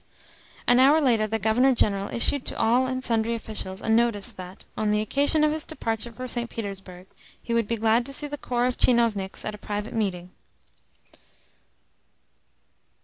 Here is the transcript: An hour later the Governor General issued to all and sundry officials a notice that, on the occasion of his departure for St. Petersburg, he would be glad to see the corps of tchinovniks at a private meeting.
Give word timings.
An 0.65 0.79
hour 0.79 0.99
later 0.99 1.27
the 1.27 1.37
Governor 1.37 1.75
General 1.75 2.09
issued 2.11 2.43
to 2.47 2.57
all 2.57 2.87
and 2.87 3.03
sundry 3.05 3.35
officials 3.35 3.83
a 3.83 3.87
notice 3.87 4.31
that, 4.31 4.65
on 4.75 4.89
the 4.89 4.99
occasion 4.99 5.43
of 5.43 5.51
his 5.51 5.63
departure 5.63 6.11
for 6.11 6.27
St. 6.27 6.49
Petersburg, 6.49 7.05
he 7.39 7.53
would 7.53 7.67
be 7.67 7.75
glad 7.75 8.03
to 8.07 8.13
see 8.13 8.25
the 8.25 8.35
corps 8.35 8.65
of 8.65 8.79
tchinovniks 8.79 9.45
at 9.45 9.53
a 9.53 9.59
private 9.59 9.93
meeting. 9.93 10.31